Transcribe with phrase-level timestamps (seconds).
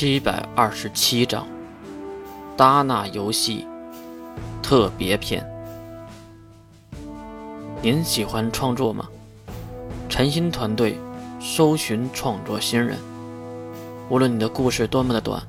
[0.00, 1.44] 七百二十七章，
[2.56, 3.66] 达纳游戏
[4.62, 5.44] 特别篇。
[7.82, 9.08] 您喜欢创作吗？
[10.08, 10.96] 晨星团队
[11.40, 12.96] 搜寻创作新人，
[14.08, 15.42] 无论你的故事多么的短，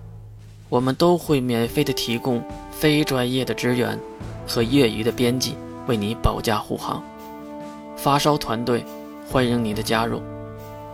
[0.67, 3.99] 我们都会免费的提供非专业的支援
[4.47, 5.55] 和业余的编辑
[5.85, 7.03] 为你保驾护航。
[7.95, 8.83] 发烧团队
[9.29, 10.23] 欢迎你的加入。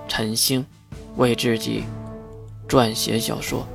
[0.09, 0.65] 晨星
[1.15, 1.85] 为自己。
[2.67, 3.65] 撰写小说。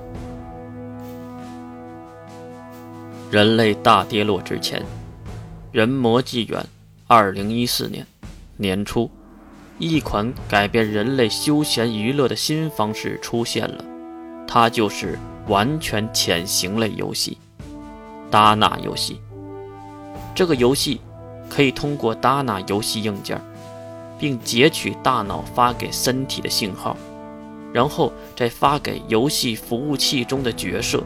[3.31, 4.85] 人类大跌落之前，
[5.71, 6.67] 人魔纪元，
[7.07, 8.05] 二零一四年
[8.57, 9.09] 年初，
[9.79, 13.85] 一款改变人类休闲娱乐的新方式出现了，
[14.49, 17.39] 它就是完全潜行类游戏——
[18.31, 19.21] 达纳游戏。
[20.35, 21.01] 这个游戏
[21.49, 23.41] 可以通过达纳游戏硬件，
[24.19, 26.97] 并截取大脑发给身体的信号。
[27.73, 31.03] 然后再发给游戏服务器中的角色，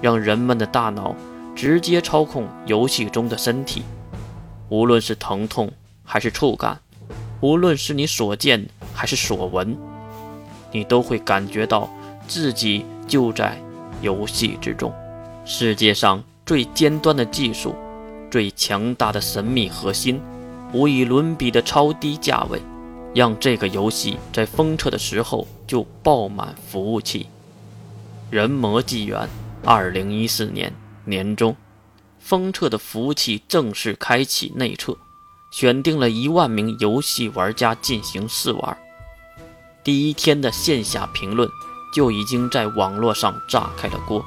[0.00, 1.14] 让人们的大脑
[1.54, 3.82] 直接操控游戏中的身体。
[4.68, 5.70] 无论是疼痛
[6.04, 6.80] 还是触感，
[7.40, 9.76] 无论是你所见还是所闻，
[10.72, 11.88] 你都会感觉到
[12.26, 13.56] 自己就在
[14.00, 14.92] 游戏之中。
[15.44, 17.74] 世界上最尖端的技术，
[18.30, 20.20] 最强大的神秘核心，
[20.72, 22.60] 无与伦比的超低价位。
[23.14, 27.28] 让这个游戏在封测的时候就爆满服务器。
[28.30, 29.28] 人魔纪元，
[29.64, 30.72] 二零一四年
[31.04, 31.56] 年中，
[32.18, 34.96] 封测的服务器正式开启内测，
[35.52, 38.76] 选定了一万名游戏玩家进行试玩。
[39.82, 41.48] 第一天的线下评论
[41.94, 44.24] 就已经在网络上炸开了锅。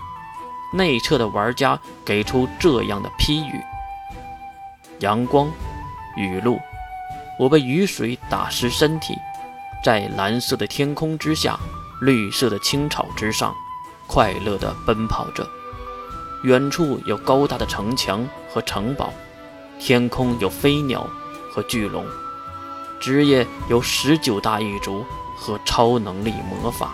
[0.73, 3.61] 内测的玩家给出这样的批语：
[4.99, 5.49] 阳光，
[6.15, 6.59] 雨露。
[7.39, 9.13] 我被雨水打湿身体，
[9.87, 11.57] 在蓝色的天空之下，
[12.01, 13.55] 绿色的青草之上，
[14.05, 15.47] 快乐地奔跑着。
[16.43, 19.13] 远处有高大的城墙和城堡，
[19.79, 21.09] 天空有飞鸟
[21.49, 22.05] 和巨龙，
[22.99, 25.05] 职业有十九大一族
[25.37, 26.93] 和超能力魔法。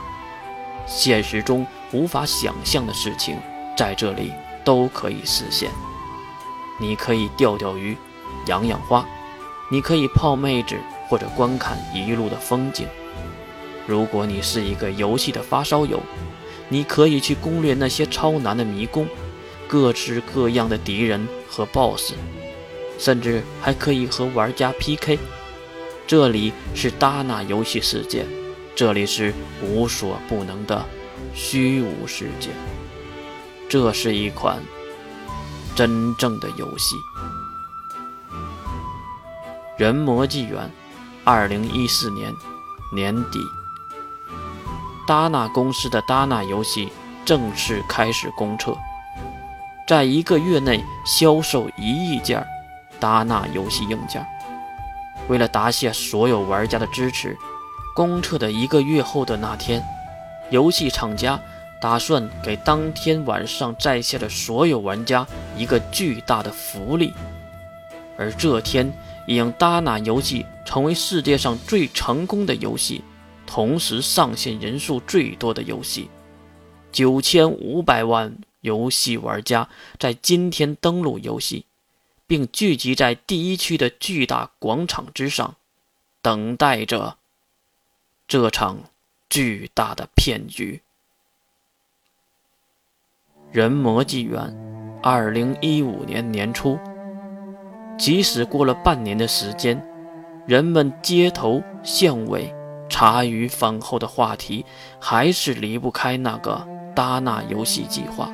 [0.85, 3.39] 现实中无法想象的事情，
[3.75, 4.31] 在这里
[4.63, 5.71] 都可以实现。
[6.79, 7.97] 你可以钓钓鱼，
[8.45, 9.03] 养养花。
[9.71, 10.77] 你可以泡妹子
[11.07, 12.87] 或者观看一路的风景。
[13.85, 16.01] 如果你是一个游戏的发烧友，
[16.69, 19.07] 你可以去攻略那些超难的迷宫、
[19.67, 22.13] 各式各样的敌人和 BOSS，
[22.97, 25.19] 甚至还可以和玩家 PK。
[26.07, 28.25] 这里是达纳游戏世界，
[28.75, 30.85] 这里是无所不能的
[31.33, 32.49] 虚无世界。
[33.69, 34.61] 这是一款
[35.75, 36.95] 真正的游戏。
[39.77, 40.71] 人魔纪元，
[41.25, 42.35] 二零一四年
[42.93, 43.39] 年底，
[45.07, 46.91] 达纳公司的达纳游戏
[47.23, 48.75] 正式开始公测，
[49.87, 52.45] 在一个月内销售一亿件
[52.99, 54.25] 达纳游戏硬件。
[55.29, 57.37] 为了答谢所有玩家的支持，
[57.95, 59.81] 公测的一个月后的那天，
[60.49, 61.39] 游戏厂家
[61.79, 65.25] 打算给当天晚上在线的所有玩家
[65.55, 67.13] 一个巨大的福利，
[68.17, 68.91] 而这天。
[69.27, 73.03] 也让达纳游戏成为世界上最成功的游戏，
[73.45, 76.09] 同时上线人数最多的游戏。
[76.91, 79.67] 九千五百万游戏玩家
[79.97, 81.65] 在今天登录游戏，
[82.27, 85.55] 并聚集在第一区的巨大广场之上，
[86.21, 87.17] 等待着
[88.27, 88.83] 这场
[89.29, 90.81] 巨大的骗局。
[93.51, 94.55] 人魔纪元，
[95.01, 96.79] 二零一五年年初。
[97.97, 99.81] 即使过了半年的时间，
[100.45, 102.53] 人们街头巷尾、
[102.89, 104.65] 茶余饭后的话题
[104.99, 108.29] 还是离不开那个达纳游戏计划。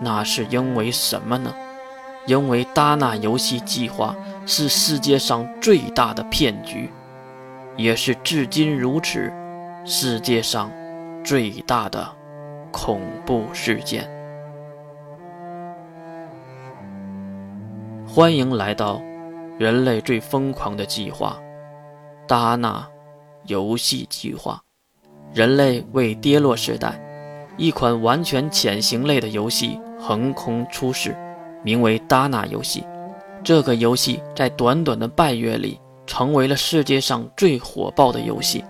[0.00, 1.54] 那是因为什么呢？
[2.26, 4.14] 因为达纳游戏计划
[4.46, 6.88] 是世界上最大的骗局，
[7.76, 9.32] 也是至今如此
[9.84, 10.70] 世界上
[11.24, 12.08] 最大的
[12.70, 14.08] 恐怖事件。
[18.14, 19.00] 欢迎来到
[19.58, 21.40] 人类最疯狂的计划——
[22.28, 22.86] 达纳
[23.46, 24.60] 游戏计划。
[25.32, 27.00] 人类为跌落时代，
[27.56, 31.16] 一款完全潜行类的游戏横空出世，
[31.62, 32.84] 名为达纳游戏。
[33.42, 38.62] 这个游戏在短短的半月里成为了世界上最火爆的游戏。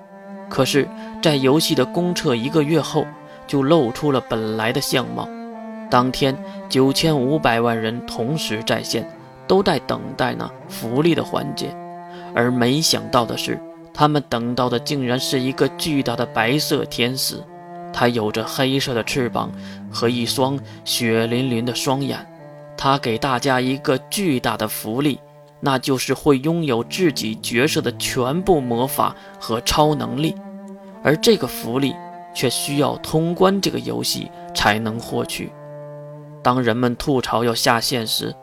[0.48, 0.88] 可是，
[1.20, 3.04] 在游戏的公测一个月后，
[3.48, 5.28] 就露出了本来的相貌。
[5.90, 6.32] 当天，
[6.68, 9.04] 九千五百万人同时在线。
[9.46, 11.74] 都在等待呢福利的环节，
[12.34, 13.60] 而没想到的是，
[13.92, 17.42] 他们等到的竟然是一个巨大的白色天使，
[17.92, 19.50] 它有着黑色的翅膀
[19.90, 22.26] 和一双血淋淋的双眼。
[22.76, 25.20] 它给大家一个巨大的福利，
[25.60, 30.34] 那就是会拥有自己角色的全部魔法和超能力。
[31.04, 31.94] 而这个福利
[32.34, 35.52] 却需要通关这个游戏才能获取。
[36.42, 38.34] 当人们吐槽要下线时，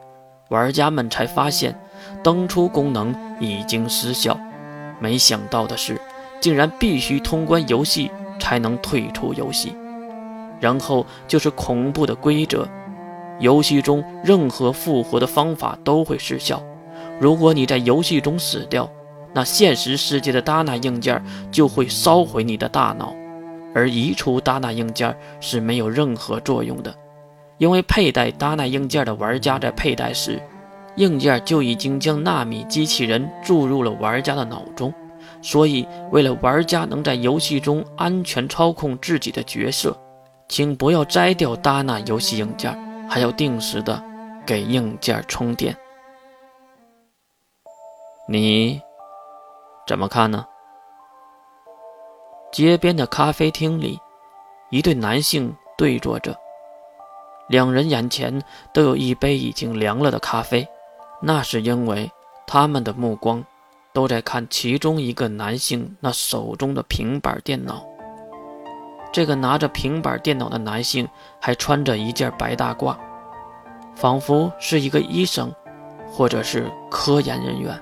[0.49, 1.79] 玩家们才发现
[2.21, 4.37] 登出功能已经失效。
[4.99, 5.99] 没想到的是，
[6.41, 9.75] 竟然必须通关游戏才能退出游戏。
[10.59, 12.67] 然后就是恐怖的规则。
[13.39, 16.61] 游戏中任何复活的方法都会失效。
[17.21, 18.89] 如果你在游戏中死掉，
[19.33, 23.13] 那现实世界的达纳硬件就会烧毁你的大脑，
[23.73, 26.93] 而移除达纳硬件是没有任何作用的，
[27.59, 30.41] 因为佩戴达纳硬件的玩家在佩戴时，
[30.95, 34.91] 硬件就已经将纳米机器人注入了玩家的脑中。
[35.41, 39.95] 所以，为了玩家能在游戏中安全操控自己的角色，
[40.47, 42.75] 请不要摘掉达纳游戏硬件。
[43.11, 43.99] 还要定时的
[44.45, 45.75] 给硬件充电，
[48.27, 48.79] 你
[49.87, 50.45] 怎么看呢？
[52.51, 53.97] 街边的咖啡厅里，
[54.69, 56.37] 一对男性对坐着，
[57.49, 58.41] 两人眼前
[58.71, 60.67] 都有一杯已经凉了的咖啡，
[61.21, 62.09] 那是因为
[62.45, 63.43] 他们的目光
[63.91, 67.83] 都在看其中一个男性那手中的平板电脑。
[69.11, 71.09] 这个拿着平板电脑的男性
[71.41, 72.95] 还穿着一件白大褂，
[73.95, 75.51] 仿佛是一个医生，
[76.11, 77.81] 或者是科研人员。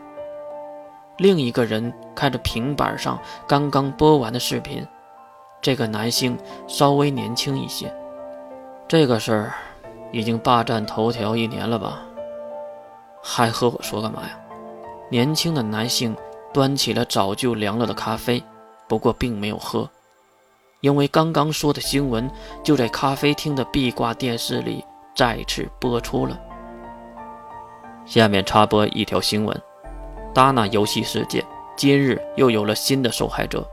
[1.17, 4.87] 另一个人看着平板上刚刚播完的视频，
[5.61, 6.37] 这个男性
[6.67, 7.93] 稍微年轻一些。
[8.89, 9.53] 这个事儿
[10.13, 12.01] 已经霸占头条一年了吧？
[13.21, 14.39] 还和我说干嘛呀？
[15.11, 16.15] 年轻的男性
[16.53, 18.41] 端起了早就凉了的咖啡，
[18.87, 19.89] 不过并没有喝。
[20.79, 22.31] 因为刚刚说的新闻
[22.63, 26.39] 就在咖啡厅的壁挂电视里再次播出了。
[28.05, 29.61] 下面插播一条新闻：
[30.33, 31.43] 达纳游戏世界
[31.75, 33.67] 今日又有了新的受害者，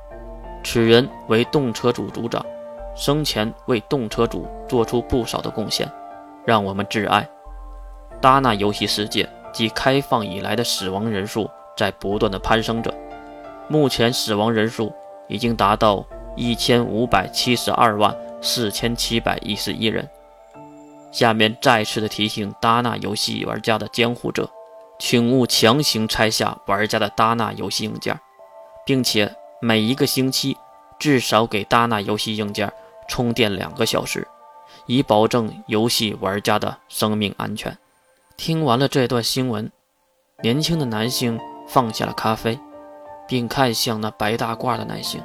[0.64, 2.44] 此人为动车组组长，
[2.94, 5.91] 生前为动车组做出不少的贡献，
[6.44, 7.29] 让我们挚爱。
[8.20, 12.94] 达纳游戏世界继开放以来的死亡人数在不断的攀升着，
[13.69, 14.93] 目前死亡人数
[15.29, 16.05] 已经达到。
[16.37, 18.12] 一千五百七十二万
[18.43, 20.11] 四千七百一十一人。
[21.12, 24.50] 下面再次的提醒达纳游戏玩家的监护者，
[24.99, 28.19] 请勿强行拆下玩家的达纳游戏硬件，
[28.85, 30.56] 并且每一个星期
[30.99, 32.73] 至少给达纳游戏硬件
[33.08, 34.26] 充电两个小时，
[34.86, 37.76] 以保证游戏玩家的生命安全。
[38.36, 39.70] 听完了这段新闻，
[40.42, 42.58] 年轻的男性放下了咖啡，
[43.28, 45.22] 并看向那白大褂的男性。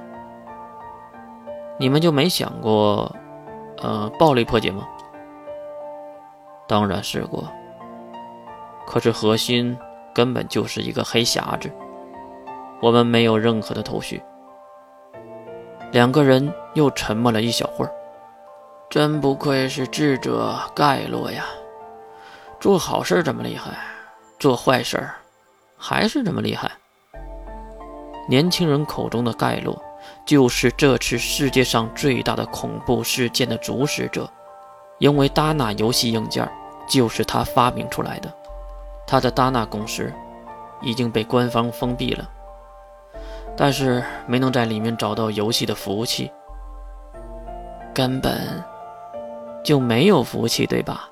[1.78, 3.16] 你们就没想过，
[3.82, 4.88] 呃，暴力破解吗？
[6.68, 7.48] 当然试过，
[8.86, 9.76] 可是核心
[10.14, 11.72] 根本就是一个黑匣子，
[12.82, 14.22] 我们没有任何的头绪。
[15.92, 17.92] 两个人又沉默了一小会儿，
[18.90, 21.46] 真不愧是智者盖洛呀，
[22.60, 23.78] 做好事这么厉害，
[24.38, 25.10] 做坏事
[25.78, 26.72] 还是这么厉害。
[28.28, 29.82] 年轻人口中的盖洛。
[30.26, 34.32] 就是这次世界上最大的恐怖事件的主使者，
[34.98, 36.50] 因为达纳游戏硬件
[36.88, 38.34] 就是他发明出来的。
[39.06, 40.12] 他的达纳公司
[40.82, 42.30] 已经被官方封闭了，
[43.58, 46.32] 但是没能在里面找到游戏的服务器，
[47.94, 48.64] 根本
[49.64, 51.10] 就没有福气，对吧？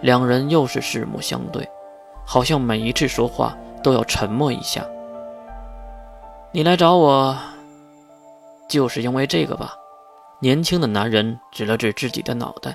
[0.00, 1.68] 两人又是四目相对，
[2.24, 4.84] 好像每一次说话都要沉默一下。
[6.52, 7.36] 你来找我。
[8.68, 9.76] 就是因为这个吧，
[10.40, 12.74] 年轻的男人指了指自己的脑袋，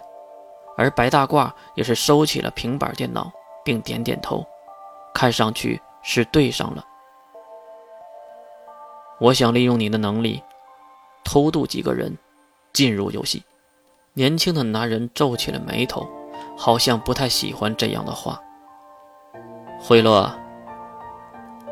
[0.77, 3.29] 而白大褂也是收起了平板电脑，
[3.61, 4.41] 并点点头，
[5.13, 6.85] 看上去是对上了。
[9.19, 10.41] 我想利用你的能力，
[11.25, 12.17] 偷渡几个人
[12.74, 13.44] 进入游戏。
[14.13, 16.08] 年轻的男人皱起了眉头，
[16.58, 18.40] 好像不太喜欢这样的话。
[19.80, 20.30] 惠洛，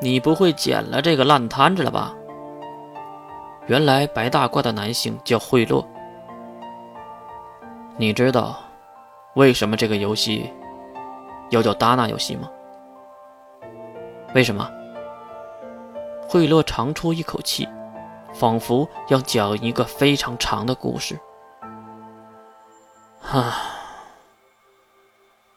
[0.01, 2.15] 你不会捡了这个烂摊子了吧？
[3.67, 5.87] 原来白大褂的男性叫惠洛。
[7.97, 8.57] 你知道
[9.35, 10.49] 为什么这个游戏
[11.49, 12.49] 要叫达纳游戏吗？
[14.33, 14.67] 为什么？
[16.27, 17.67] 惠洛长出一口气，
[18.39, 21.19] 仿佛要讲一个非常长的故事。
[23.19, 23.53] 哈，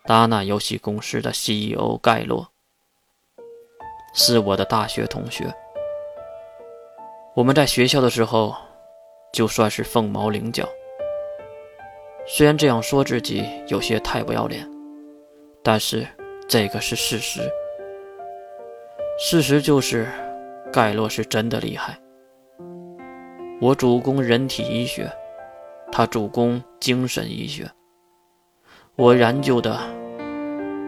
[0.04, 2.48] 达纳游戏公司的 CEO 盖洛
[4.12, 5.54] 是我的大学同学。
[7.36, 8.56] 我们在学校的时候，
[9.32, 10.68] 就算是凤毛麟角。
[12.26, 14.68] 虽然这样说自己有些太不要脸，
[15.62, 16.04] 但是
[16.48, 17.48] 这个是事实。
[19.20, 20.08] 事实就是，
[20.72, 21.96] 盖洛是真的厉害。
[23.62, 25.08] 我主攻人体医学，
[25.92, 27.64] 他主攻精神医学。
[28.96, 29.78] 我研究的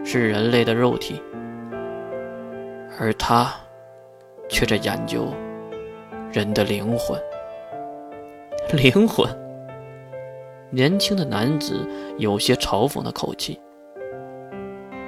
[0.03, 1.23] 是人类的肉体，
[2.99, 3.49] 而他
[4.49, 5.33] 却在研究
[6.29, 7.17] 人的灵魂。
[8.73, 9.25] 灵魂。
[10.69, 13.57] 年轻的男子有些嘲讽的口气。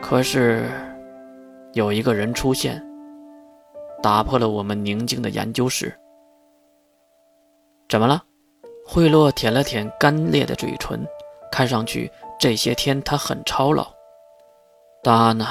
[0.02, 0.70] 可是，
[1.74, 2.82] 有一个人出现，
[4.02, 5.94] 打破了我们宁静的研究室。
[7.90, 8.24] 怎么了？
[8.86, 11.06] 惠洛舔了舔干裂的嘴唇，
[11.52, 13.88] 看上去这些天他很操劳。
[15.04, 15.48] 达娜，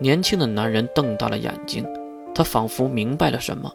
[0.00, 1.86] 年轻的男人瞪大了眼睛，
[2.34, 3.72] 他仿佛明白了什么。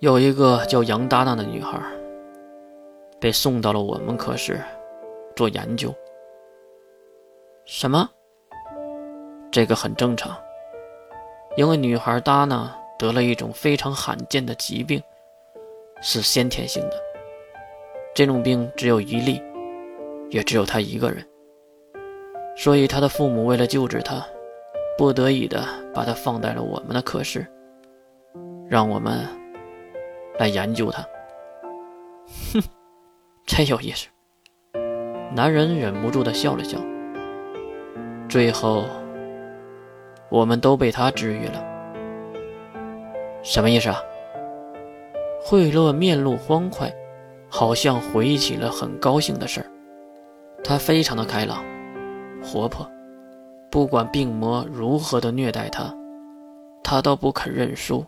[0.00, 1.80] 有一个叫杨达娜的女孩。
[3.20, 4.60] 被送到了我们科室
[5.34, 5.94] 做研究。
[7.64, 8.06] 什么？
[9.50, 10.36] 这个很正常，
[11.56, 15.02] 因为女孩达娜得了一种非常罕见的疾病，
[16.04, 16.96] 是先天性的。
[18.14, 19.42] 这种病只有一例，
[20.28, 21.26] 也只有他一个人。
[22.54, 24.22] 所以他的父母为了救治他，
[24.98, 27.46] 不得已的把他放在了我们的科室，
[28.68, 29.26] 让我们
[30.38, 31.02] 来研究他。
[32.52, 32.62] 哼。
[33.46, 34.08] 真有意思。
[35.34, 36.78] 男人忍不住的笑了笑。
[38.28, 38.84] 最后，
[40.28, 41.64] 我们都被他治愈了。
[43.42, 44.02] 什么意思啊？
[45.46, 46.90] 惠勒面露欢快，
[47.50, 49.70] 好像回忆起了很高兴的事儿。
[50.64, 51.62] 他非常的开朗、
[52.42, 52.90] 活泼，
[53.70, 55.94] 不管病魔如何的虐待他，
[56.82, 58.02] 他都不肯认输。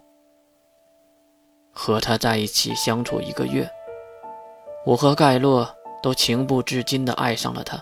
[1.70, 3.68] 和他在一起相处一个月。
[4.86, 5.68] 我和盖洛
[6.02, 7.76] 都情不自禁地爱上了他，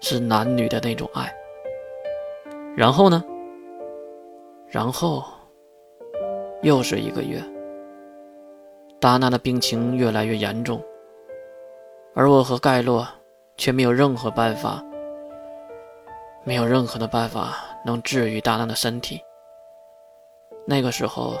[0.00, 1.32] 是男女的那种爱。
[2.76, 3.22] 然后呢？
[4.66, 5.22] 然后
[6.60, 7.40] 又是一个月，
[9.04, 10.82] 达娜的病情越来越严重，
[12.14, 13.06] 而我和盖洛
[13.58, 14.82] 却没有任何办法，
[16.42, 19.20] 没有任何的办法能治愈达娜的身体。
[20.66, 21.34] 那个时候，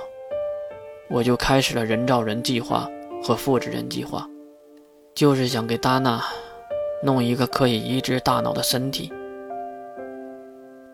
[1.08, 2.86] 我就开始了人造人计划。
[3.22, 4.28] 和复制人计划，
[5.14, 6.22] 就是想给达娜
[7.02, 9.10] 弄一个可以移植大脑的身体，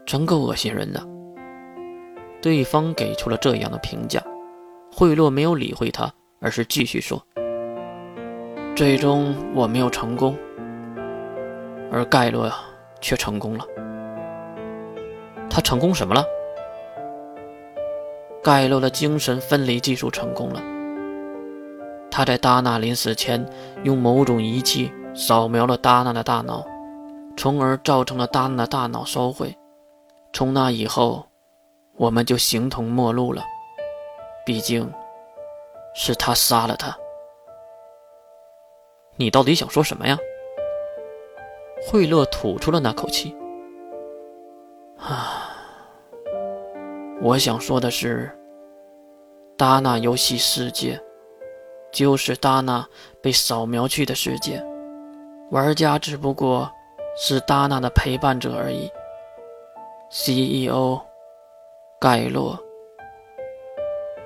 [0.06, 1.02] 真够恶心人的。
[2.40, 4.22] 对方给出了这样的评价，
[4.92, 6.08] 惠洛没有理会他，
[6.40, 7.22] 而是继续说
[8.74, 10.34] ：“最终我没有成功，
[11.92, 12.50] 而盖洛
[13.00, 13.64] 却成功了。
[15.50, 16.24] 他成功什么了？
[18.42, 20.62] 盖洛的精神分离技术成功了。”
[22.10, 23.46] 他在达娜临死前
[23.84, 26.64] 用某种仪器扫描了达娜的大脑，
[27.36, 29.54] 从而造成了达娜的大脑烧毁。
[30.32, 31.26] 从那以后，
[31.96, 33.44] 我们就形同陌路了。
[34.46, 34.90] 毕竟，
[35.94, 36.96] 是他杀了他。
[39.16, 40.18] 你到底想说什么呀？
[41.86, 43.36] 惠勒吐出了那口气。
[44.98, 45.50] 啊，
[47.22, 48.30] 我想说的是，
[49.56, 51.00] 达纳游戏世界。
[51.92, 52.86] 就是达纳
[53.20, 54.64] 被扫描去的世界，
[55.50, 56.70] 玩家只不过
[57.16, 58.88] 是达纳的陪伴者而已。
[60.08, 61.00] CEO
[62.00, 62.56] 盖洛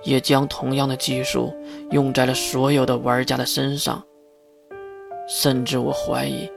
[0.05, 1.53] 也将同样的技术
[1.91, 4.03] 用在了所有的玩家的身上，
[5.27, 6.49] 甚至我怀疑，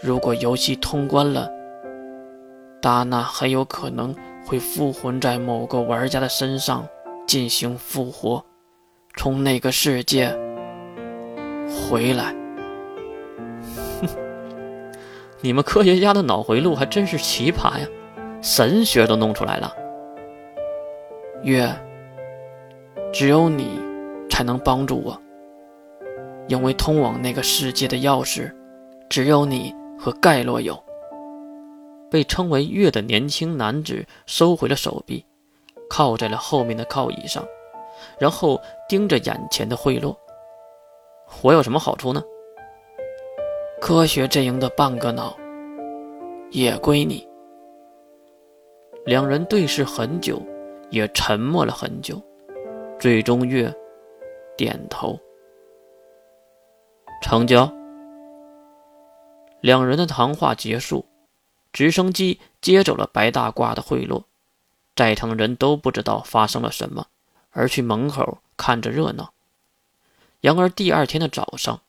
[0.00, 1.50] 如果游戏通关了，
[2.80, 4.14] 达娜很有可能
[4.46, 6.88] 会附魂在某个玩家的身上
[7.26, 8.44] 进行复活。
[9.16, 10.34] 从那个世界
[11.68, 12.34] 回来，
[14.00, 14.08] 哼！
[15.42, 17.86] 你们科学家的脑回路还真是奇葩呀，
[18.40, 19.74] 神学都弄出来了。
[21.42, 21.74] 月，
[23.12, 23.80] 只有你
[24.28, 25.20] 才能帮助我，
[26.48, 28.52] 因为通往那个世界的钥匙，
[29.08, 30.80] 只有你和盖洛有。
[32.10, 35.24] 被称为月的年轻男子收回了手臂，
[35.88, 37.44] 靠在了后面的靠椅上。
[38.18, 40.16] 然后盯着眼前的贿赂，
[41.42, 42.22] 我有什么好处呢？
[43.80, 45.36] 科学阵营的半个脑
[46.50, 47.28] 也归你。
[49.04, 50.40] 两人对视很久，
[50.90, 52.20] 也沉默了很久，
[53.00, 53.74] 最终月
[54.58, 55.18] 点头，
[57.22, 57.72] 成交。
[59.62, 61.06] 两人的谈话结束，
[61.72, 64.24] 直升机接走了白大褂的贿赂，
[64.94, 67.06] 在场人都不知道发生了什么。
[67.52, 69.32] 而去门口看着热闹，
[70.42, 71.80] 然而第二天的早上，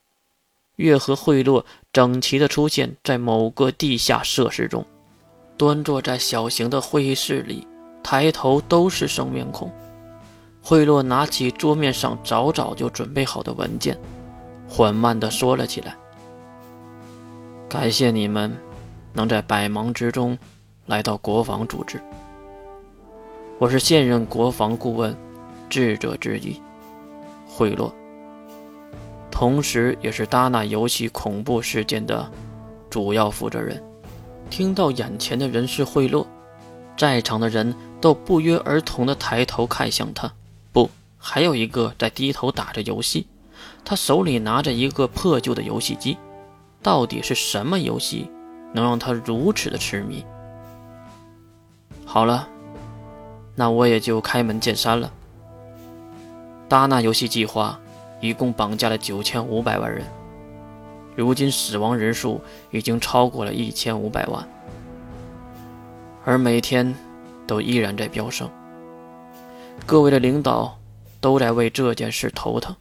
[0.77, 4.86] 月和惠洛整齐地出现在某个地下设施中，
[5.58, 7.68] 端坐在小型的会议室里，
[8.01, 9.70] 抬头都是生面孔。
[10.63, 13.98] 惠洛拿起桌面上早早就准备好的文件，
[14.70, 15.96] 缓慢地说了起来
[17.68, 18.56] ：“感谢你们
[19.12, 20.38] 能在百忙之中
[20.86, 22.00] 来到国防组织。
[23.58, 25.15] 我是现任国防顾问，
[25.68, 26.62] 智者之一，
[27.48, 27.94] 惠洛。”
[29.32, 32.32] 同时，也是达纳游戏恐怖事件的
[32.89, 33.82] 主要负责人。
[34.51, 36.27] 听到眼前的人是惠洛，
[36.96, 40.32] 在场的人都不约而同地抬头看向他。
[41.22, 43.28] 还有一个在低头打着游戏，
[43.86, 46.18] 他手里拿着一个破旧的游戏机。
[46.82, 48.30] 到底是什么游戏
[48.74, 50.25] 能让他如此的痴迷？
[52.06, 52.50] 好了，
[53.56, 55.13] 那我也就开门见山了。
[56.68, 57.80] 达纳游戏计划。
[58.24, 60.06] 一共绑架了九千五百万人，
[61.16, 64.48] 如今死亡人数已经超过了一千五百万，
[66.24, 66.96] 而每天
[67.48, 68.48] 都依然在飙升。
[69.88, 70.78] 各位的领导
[71.22, 72.75] 都在为这件事头疼，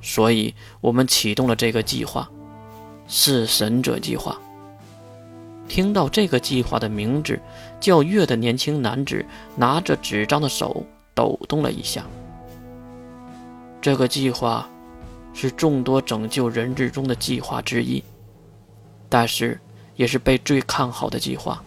[0.00, 2.30] 所以我们启动了这个计划——
[3.08, 4.38] 弑神者计划。
[5.68, 7.40] 听到这个计划的名字，
[7.80, 9.24] 叫月的年轻男子
[9.56, 12.04] 拿着纸张的手抖动了一下。
[13.80, 14.68] 这个计划
[15.32, 18.02] 是众多拯救人质中的计划之一，
[19.08, 19.58] 但是
[19.96, 21.62] 也是被最看好的计划。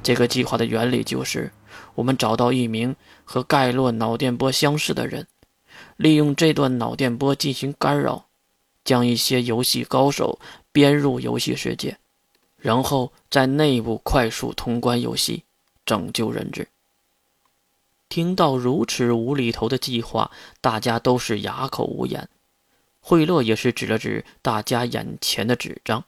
[0.00, 1.50] 这个计划的原理就是，
[1.94, 2.94] 我们找到一名
[3.28, 5.26] 和盖洛脑电波相似的人，
[5.98, 8.24] 利用这段脑电波进行干扰，
[8.86, 10.38] 将一些游戏高手
[10.72, 11.98] 编入游戏世界，
[12.56, 15.44] 然后在内部快速通关游戏，
[15.84, 16.68] 拯救人质。
[18.08, 20.30] 听到如此无厘头的计划，
[20.62, 22.30] 大家都是哑口无言。
[23.00, 26.02] 惠勒也是指了指大家眼前的纸张。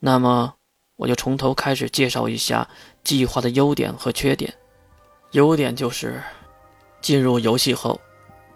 [0.00, 0.56] 那么，
[0.96, 2.68] 我就从头开始介绍一下
[3.04, 4.54] 计划的优点和缺点。
[5.32, 6.22] 优点就是，
[7.00, 7.98] 进入游戏后，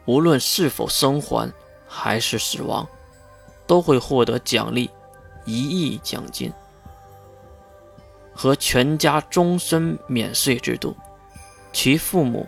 [0.05, 1.51] 无论是否生还
[1.89, 2.87] 还是死亡，
[3.67, 4.91] 都会获得奖励
[5.47, 6.53] 一亿奖金
[8.35, 10.95] 和全家终身免税制度。
[11.73, 12.47] 其父母、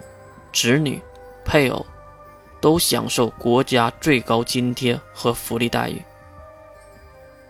[0.52, 1.00] 子女、
[1.42, 1.84] 配偶
[2.60, 6.02] 都享受国家最高津贴和福利待遇。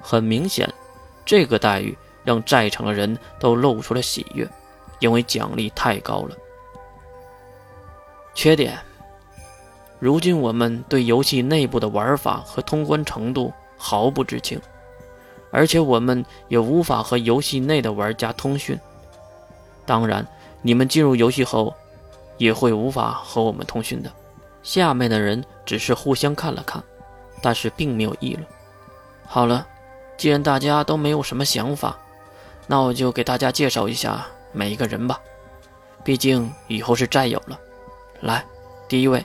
[0.01, 0.73] 很明显，
[1.25, 4.49] 这个待遇让在场的人都露出了喜悦，
[5.01, 6.37] 因为奖励太高了。
[8.39, 8.79] 缺点：
[9.99, 14.61] 如今我们对游戏内部的玩法和通关程度毫不知情，
[15.51, 18.79] 而且我们也无法和游戏内的玩家通讯。
[19.85, 20.25] 当然。
[20.61, 21.73] 你们进入游戏后，
[22.37, 24.13] 也会无法和我们通讯的。
[24.63, 26.83] 下面的人只是互相看了看，
[27.41, 28.45] 但是并没有议论。
[29.25, 29.67] 好了，
[30.17, 31.97] 既然大家都没有什么想法，
[32.67, 35.21] 那我就给大家介绍一下每一个人吧。
[36.05, 37.59] 毕竟以后是战友了。
[38.21, 38.45] 来，
[38.89, 39.25] 第一位，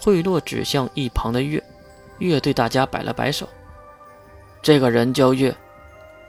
[0.00, 1.62] 贿赂指向一旁的月，
[2.18, 3.48] 月对大家摆了摆手。
[4.62, 5.54] 这个人叫月，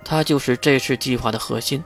[0.04, 1.84] 他就是这次计划的核心。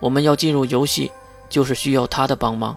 [0.00, 1.10] 我们要进入游戏。
[1.48, 2.76] 就是需要他的帮忙，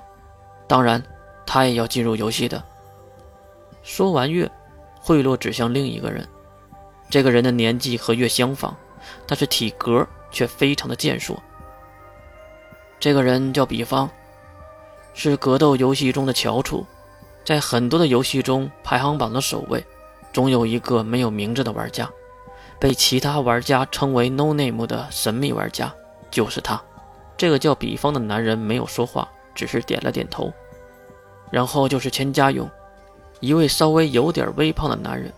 [0.68, 1.04] 当然，
[1.44, 2.64] 他也要进入游戏的。
[3.82, 4.48] 说完，月
[5.02, 6.24] 贿赂指向另一个人，
[7.10, 8.76] 这个人的年纪和月相仿，
[9.26, 11.36] 但是体格却非常的健硕。
[13.00, 14.08] 这个人叫比方，
[15.14, 16.86] 是格斗游戏中的翘楚，
[17.44, 19.84] 在很多的游戏中排行榜的首位，
[20.32, 22.10] 总有一个没有名字的玩家，
[22.80, 25.94] 被其他玩家称为 “no name” 的神秘玩家，
[26.32, 26.82] 就是他。
[27.36, 30.52] 这个叫比方的男人没有说话，只是点了点头。
[31.52, 32.70] 然后就是千家勇，
[33.40, 35.34] 一位稍微有点微胖的男人，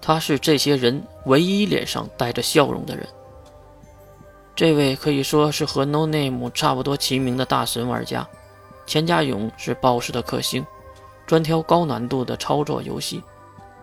[0.00, 3.06] 他是这些人唯一脸上带着笑容的人。
[4.56, 8.26] 这位可以说是和 No Name 差不多齐名的大神玩家，
[8.90, 10.66] 千家勇是 BOSS 的克星，
[11.24, 13.22] 专挑高难度的操作游戏，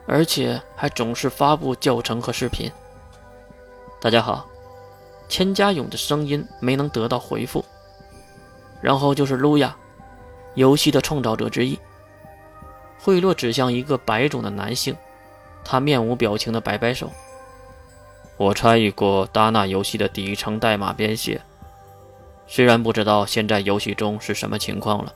[0.05, 2.69] 而且还总是发布教程和视频。
[4.01, 4.45] 大家好。
[5.29, 7.63] 千家勇的声音没能得到回复，
[8.81, 9.73] 然后就是路亚，
[10.55, 11.79] 游戏的创造者之一。
[12.99, 14.93] 惠洛指向一个白种的男性，
[15.63, 17.09] 他面无表情的摆摆手。
[18.35, 21.39] 我参与过达纳游戏的底层代码编写，
[22.47, 25.13] 虽然不知道现在游戏中是什么情况了。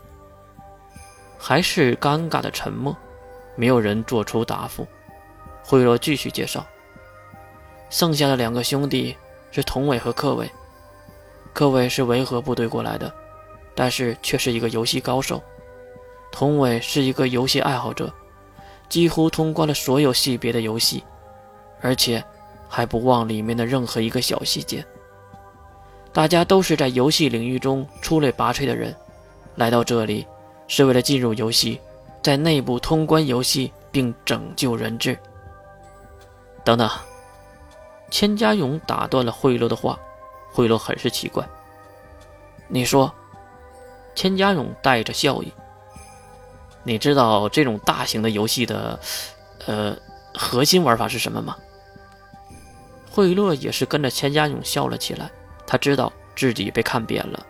[1.38, 2.96] 还是尴尬的沉默，
[3.56, 4.86] 没有人做出答复。
[5.64, 6.66] 惠若继续介绍，
[7.90, 9.16] 剩下的两个兄弟。
[9.54, 10.50] 是童伟和克伟，
[11.52, 13.14] 克伟是维和部队过来的，
[13.76, 15.44] 但是却是一个游戏高手。
[16.32, 18.10] 童伟是一个游戏爱好者，
[18.88, 21.04] 几乎通关了所有系别的游戏，
[21.82, 22.24] 而且
[22.70, 24.86] 还不忘里面的任何一个小细节。
[26.14, 28.96] 大家都是在游戏领域中出类拔萃的人，
[29.56, 30.28] 来到这里
[30.68, 31.80] 是为了进入游戏，
[32.22, 35.18] 在内部通关游戏并拯救人质。
[36.64, 36.90] 等等，
[38.10, 39.98] 千家勇打断了贿赂的话，
[40.52, 41.48] 贿赂很是奇怪。
[42.68, 43.12] 你说，
[44.14, 45.52] 千家勇带着笑意。
[46.84, 49.00] 你知道这种大型的游戏的，
[49.66, 49.96] 呃，
[50.34, 51.56] 核心玩法是什么吗？
[53.10, 55.32] 惠勒也是跟着千家勇笑了起来。
[55.72, 57.46] 他知道自己被看扁了。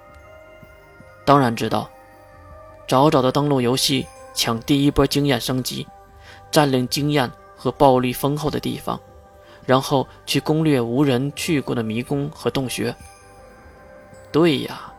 [1.25, 1.89] 当然知道，
[2.87, 4.05] 早早的登录游戏，
[4.35, 5.87] 抢第一波经验升级，
[6.51, 8.99] 占领经验和暴力丰厚的地方，
[9.65, 12.95] 然后去攻略无人去过的迷宫和洞穴。
[14.31, 14.93] 对呀，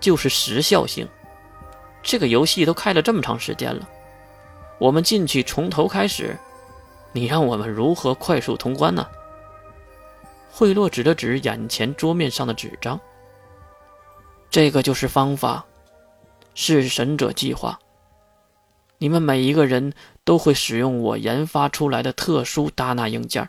[0.00, 1.06] 就是时效性。
[2.02, 3.86] 这个游戏都开了这么长时间了，
[4.78, 6.34] 我们进去从头开始，
[7.12, 9.06] 你让我们如何快速通关呢？
[10.52, 13.00] 惠洛指了指眼前桌面上的纸张，
[14.50, 15.64] 这个就是方法，
[16.54, 17.80] 是神者计划。
[18.98, 23.48] 你们每一个人都会使用我研发出来的特殊达纳硬件，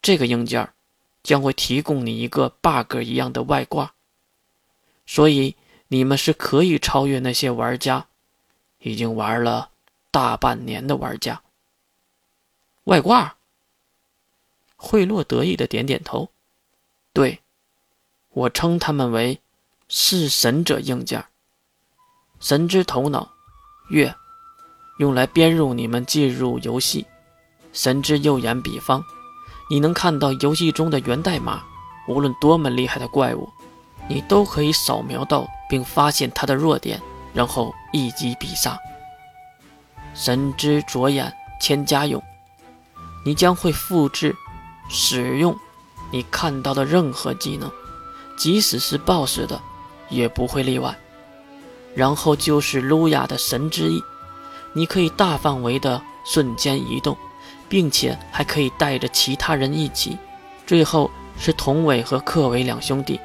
[0.00, 0.72] 这个硬件
[1.22, 3.92] 将会提供你一个 bug 一样的外挂，
[5.06, 5.54] 所以。
[5.88, 8.06] 你们是可以超越那些玩家，
[8.78, 9.68] 已经玩了
[10.10, 11.42] 大半年的玩家。
[12.84, 13.36] 外挂。
[14.84, 16.28] 惠洛得意的点点头，
[17.12, 17.38] 对，
[18.30, 19.40] 我称他们为
[19.88, 21.24] 弑神者硬件。
[22.40, 23.30] 神之头脑，
[23.90, 24.12] 月，
[24.98, 27.06] 用来编入你们进入游戏。
[27.72, 29.04] 神之右眼比方，
[29.70, 31.62] 你能看到游戏中的源代码，
[32.08, 33.48] 无论多么厉害的怪物。
[34.08, 37.00] 你都可以扫描到并发现它的弱点，
[37.32, 38.76] 然后一击必杀。
[40.12, 42.20] 神之左眼千家勇，
[43.24, 44.34] 你将会复制、
[44.94, 45.58] 使用
[46.10, 47.72] 你看到的任何技能，
[48.36, 49.60] 即使是 BOSS 的，
[50.10, 50.96] 也不会例外。
[51.94, 54.02] 然后就是卢亚的神之翼，
[54.74, 57.16] 你可以大范围的瞬间移动，
[57.70, 60.18] 并且还可以带着其他人一起。
[60.66, 63.18] 最后是童伟和克伟两兄弟。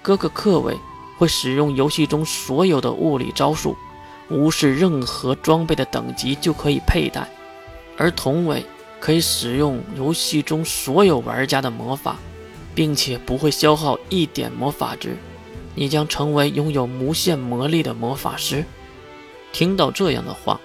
[0.00, 0.76] 哥哥克伟
[1.18, 3.76] 会使用游戏中所有的物理招数，
[4.30, 7.22] 无视任何装备的等级就可以佩戴；
[7.98, 8.64] 而童伟
[9.02, 12.18] 可以使用游戏中所有玩家的魔法，
[12.72, 15.16] 并且不会消耗一点魔法值。
[15.74, 18.64] 你将成为拥有无限魔力的魔法师。
[19.52, 20.60] 听到这样的话，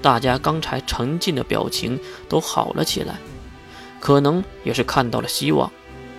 [0.00, 3.16] 大家刚才沉静的表情都好了起来，
[3.98, 5.68] 可能也是看到了希望，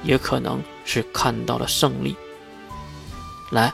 [0.03, 2.17] 也可能是看到了胜利。
[3.51, 3.71] 来，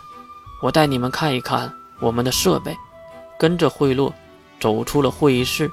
[0.62, 2.78] 我带你们看一看我们的设备。
[3.40, 4.14] 跟着贿赂，
[4.60, 5.72] 走出了会议室，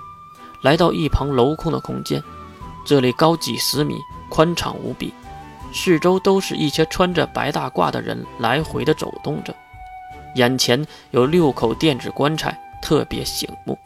[0.63, 2.23] 来到一旁镂空的空间。
[2.85, 3.97] 这里高几十米，
[4.31, 5.13] 宽敞无比，
[5.73, 9.55] 四周都是一些穿着白大褂的人来回的走动着。
[10.35, 13.79] 眼前有六口电子棺材，特别醒目。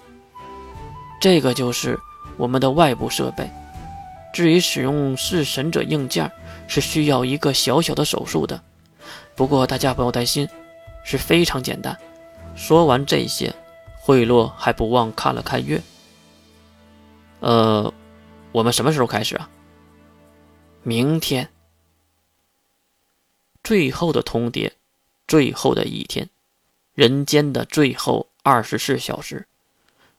[1.21, 1.99] 这个就是
[2.37, 3.51] 我们的外部设备。
[4.33, 6.31] 至于使用弑神者硬件，
[6.67, 8.61] 是需要一个小小的手术的。
[9.35, 10.49] 不过大家不要担心，
[11.05, 11.97] 是非常简单。
[12.55, 13.55] 说完这些，
[14.01, 15.81] 惠洛还不忘看了看月。
[17.43, 17.93] 呃，
[18.53, 19.51] 我们什么时候开始啊？
[20.85, 21.51] 明天。
[23.65, 24.71] 最后的通牒，
[25.27, 26.31] 最后的一天，
[26.95, 29.49] 人间的最后二十四小时，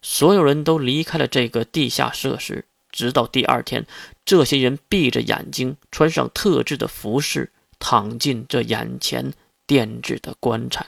[0.01, 2.65] 所有人都离开了这个地下设施。
[2.91, 3.88] 直到第二天，
[4.25, 7.51] 这些人闭着眼睛，穿上特制的服饰。
[7.79, 9.33] 躺进这眼前
[9.65, 10.88] 垫制的棺材，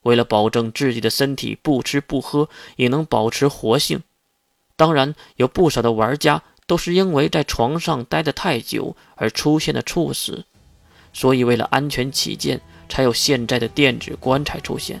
[0.00, 4.02] 为了保证自己的身体不吃不喝也能保持活性，
[4.76, 10.44] 当然有不少的玩家都是因为在床上待得太久而出现的猝死，
[11.12, 15.00] 所以为了安全起见，才有现在的电子棺材出现。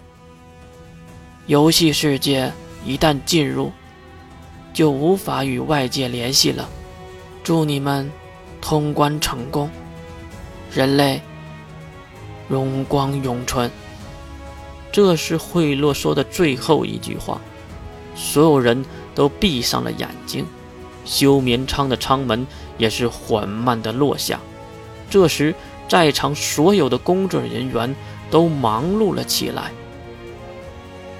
[1.46, 2.52] 游戏世界
[2.84, 3.72] 一旦进入，
[4.72, 6.68] 就无法与外界联系了。
[7.42, 8.10] 祝你们
[8.60, 9.70] 通关成功！
[10.72, 11.20] 人类
[12.48, 13.70] 荣光永存。
[14.92, 17.40] 这是惠洛说的最后一句话。
[18.14, 18.84] 所有人
[19.14, 20.44] 都闭上了眼睛，
[21.04, 22.46] 休眠舱的舱门
[22.78, 24.40] 也是缓慢的落下。
[25.10, 25.54] 这时，
[25.88, 27.94] 在场所有的工作人员
[28.30, 29.70] 都忙碌了起来。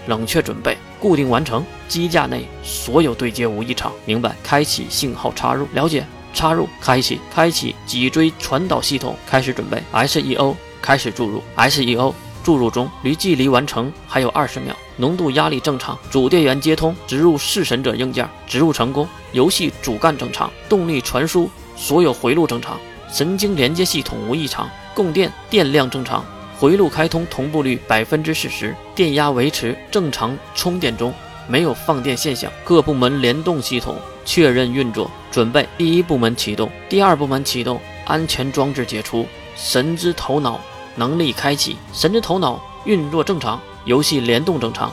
[0.06, 3.92] 冷却准备，固定完成，机架内所有对接无异常。
[4.04, 4.34] 明白。
[4.42, 5.66] 开启信号插入。
[5.72, 6.04] 了解。
[6.34, 9.80] 插入，开启，开启脊椎传导系统，开始准备。
[9.92, 14.74] SEO 开始注入，SEO 注入中，离距离完成还有二十秒。
[14.96, 19.08] 浓度压力正常，主电源接通，植入弑神者硬件，植入成功。
[19.32, 22.78] 游戏主干正常，动力传输所有回路正常，
[23.12, 26.24] 神经连接系统无异常，供电电量正常，
[26.58, 31.12] 回路开通同步率百分之四十，电压维持正常，充电中，
[31.48, 32.50] 没有放电现象。
[32.62, 39.26] 各部门联动系统确认运作，准备第一部门启动，第二部门启动，安全装置解除，
[39.56, 40.60] 神之头脑
[40.94, 43.60] 能力开启，神之头脑运作正常。
[43.84, 44.90] 游戏联动正常，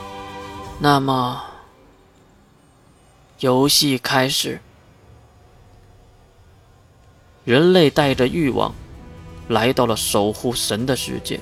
[0.77, 1.41] 那么
[3.39, 4.59] 游戏开始。
[7.45, 8.73] 人类带着欲望
[9.47, 11.39] 来到了守护神的世界，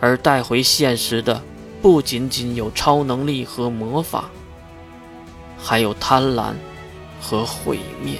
[0.00, 1.42] 而带回现实的
[1.82, 4.30] 不仅仅有超能力和魔法，
[5.58, 6.54] 还有贪婪
[7.20, 8.18] 和毁灭。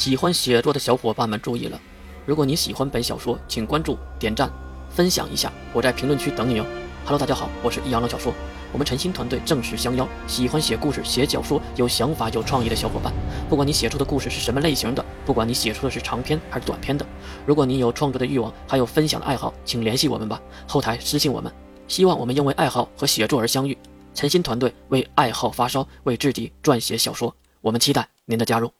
[0.00, 1.78] 喜欢写作的小伙伴们注意了，
[2.24, 4.50] 如果你喜欢本小说，请关注、点赞、
[4.88, 6.64] 分享一下，我在评论区等你哦。
[7.04, 8.32] Hello，大家好，我是易阳老小说，
[8.72, 13.12] 我们晨星团队正式相邀喜欢写故事、写小说、有想法、有创意的小伙伴，
[13.50, 17.04] 不管你写出的故事是什么类型的，不管你写出的是长篇还是短篇的，
[17.44, 21.52] 如果你有创作的欲望，还有分享的爱好，请联系我们吧，后台私信我们，
[21.88, 23.76] 希望我们因为爱好和写作而相遇，
[24.14, 28.72] 晨星团队为爱好发烧，为自己撰写小说，我们期待您的加入。